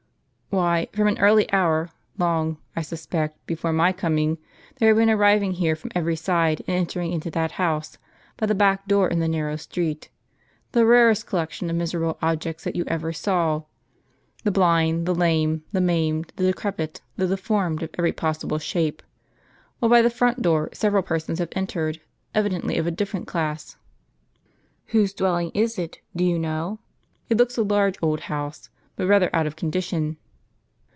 [0.53, 4.37] "Why, from an early hour, long, I suspect, before my coming,
[4.75, 7.97] there have been arriving here from every side, and entering into that house,
[8.35, 10.09] by the back door in the narrow The Vicus Patricias.
[10.73, 13.61] 131 ffi w street, the rarest collection of miserable objects that you ever saw;
[14.43, 19.01] the blind, the lame, the maimed, the decrepit, the deformed of every possible shape;
[19.79, 22.01] while by the front door several persons have entered,
[22.35, 23.77] evidently of a different class.""
[24.87, 26.79] Whose dwelling is it, do you know?
[27.29, 30.17] It looks a large old house, but rather out of condition."